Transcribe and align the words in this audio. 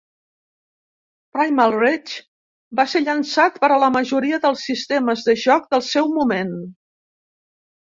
"Primal 1.35 1.73
Rage" 1.81 2.23
va 2.79 2.87
ser 2.95 3.03
llançat 3.03 3.61
per 3.67 3.71
a 3.75 3.79
la 3.85 3.91
majoria 3.99 4.41
dels 4.47 4.65
sistemes 4.73 5.29
de 5.31 5.39
joc 5.45 5.71
del 5.77 5.87
seu 5.93 6.13
moment. 6.19 6.53